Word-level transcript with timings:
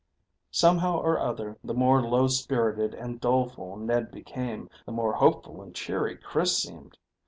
Somehow 0.49 0.97
or 0.99 1.19
other, 1.19 1.59
the 1.63 1.75
more 1.75 2.01
low 2.01 2.25
spirited 2.27 2.95
and 2.95 3.21
doleful 3.21 3.77
Ned 3.77 4.09
became, 4.09 4.67
the 4.87 4.91
more 4.91 5.13
hopeful 5.13 5.61
and 5.61 5.75
cheery 5.75 6.17
Chris 6.17 6.57
seemed. 6.57 6.97